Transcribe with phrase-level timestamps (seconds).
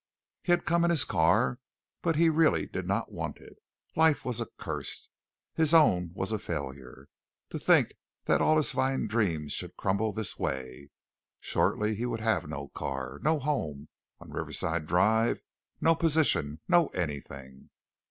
[0.41, 1.59] He had come in his car,
[2.01, 3.55] but he really did not want it.
[3.95, 5.11] Life was accursed.
[5.53, 7.07] His own was a failure.
[7.51, 7.93] To think
[8.25, 10.89] that all his fine dreams should crumble this way.
[11.39, 15.43] Shortly he would have no car, no home on Riverside Drive,
[15.79, 17.69] no position, no anything.